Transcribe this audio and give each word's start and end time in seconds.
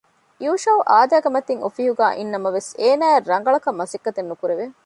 ޔޫޝައު 0.45 0.81
އާދައިގެ 0.91 1.29
މަތިން 1.35 1.61
އޮފީހުގައި 1.63 2.15
އިންނަމަވެސް 2.17 2.69
އޭނާއަކަށް 2.79 3.29
ރަނގަޅަކަށް 3.31 3.79
މަސައްކަތެއް 3.79 4.29
ނުކުރެވެ 4.31 4.65